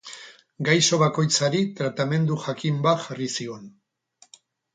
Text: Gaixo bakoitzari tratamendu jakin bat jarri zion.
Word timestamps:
Gaixo 0.69 0.97
bakoitzari 1.03 1.61
tratamendu 1.81 2.39
jakin 2.47 2.81
bat 2.89 3.05
jarri 3.05 3.29
zion. 3.37 3.71